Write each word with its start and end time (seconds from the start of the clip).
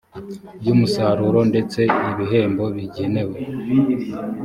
by 0.61 0.67
umusaruro 0.75 1.39
ndetse 1.51 1.79
n 2.01 2.03
ibihembo 2.11 2.63
bigenewe 2.75 3.37